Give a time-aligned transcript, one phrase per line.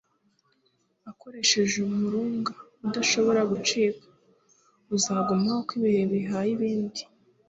[1.11, 2.51] akoresheje umurunga
[2.87, 4.05] udashobora gucika,
[4.95, 7.01] uzagumaho uko ibihe bihaye ibindi.